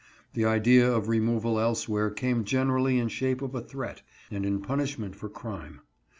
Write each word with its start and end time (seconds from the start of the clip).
The 0.33 0.45
idea 0.45 0.91
of 0.91 1.09
re 1.09 1.19
moval 1.19 1.61
elsewhere 1.61 2.09
came 2.09 2.43
generally 2.43 2.97
in 2.97 3.07
shape 3.07 3.43
of 3.43 3.53
a 3.53 3.61
threat, 3.61 4.01
and 4.31 4.47
in 4.47 4.59
punishment 4.59 5.15
for 5.15 5.29
crime. 5.29 5.81